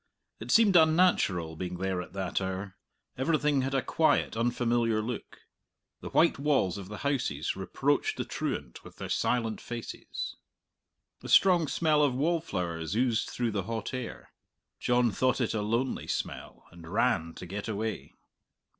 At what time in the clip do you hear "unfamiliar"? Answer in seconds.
4.35-4.99